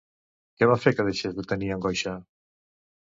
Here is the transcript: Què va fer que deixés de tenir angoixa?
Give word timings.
Què 0.61 0.69
va 0.69 0.77
fer 0.85 0.93
que 0.99 1.05
deixés 1.09 1.35
de 1.41 1.45
tenir 1.51 1.69
angoixa? 1.75 2.15